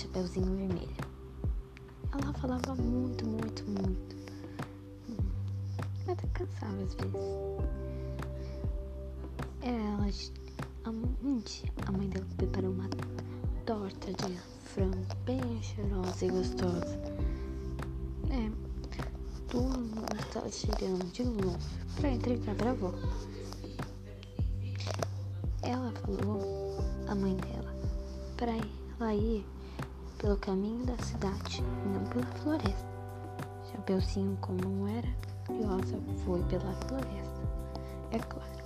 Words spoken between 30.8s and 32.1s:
da cidade, não